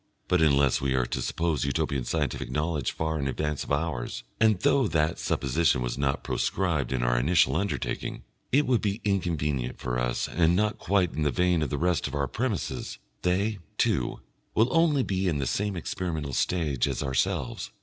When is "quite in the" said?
10.79-11.29